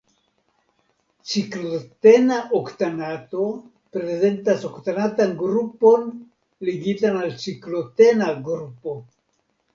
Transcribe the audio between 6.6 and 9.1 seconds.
ligitan al ciklotena grupo.